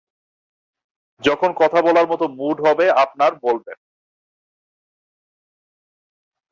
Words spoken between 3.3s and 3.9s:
বলবেন।